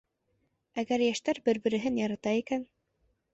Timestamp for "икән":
2.41-2.65